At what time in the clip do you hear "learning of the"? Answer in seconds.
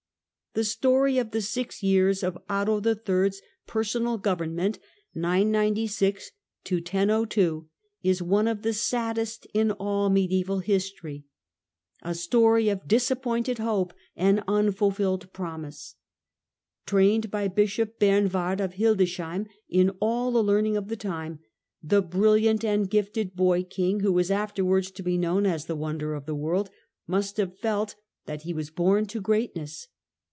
20.43-20.97